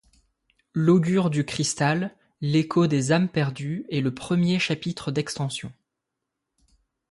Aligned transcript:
L'augure 0.73 1.29
du 1.29 1.45
cristal- 1.45 2.15
L'écho 2.41 2.87
des 2.87 3.11
âmes 3.11 3.29
perdues 3.29 3.85
est 3.91 4.01
le 4.01 4.11
premier 4.11 4.57
chapitre 4.57 5.11
d'extension. 5.11 5.71